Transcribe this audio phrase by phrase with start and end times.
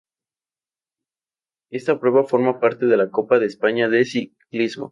[1.69, 4.89] Esta prueba forma parte de la Copa de España de Ciclismo.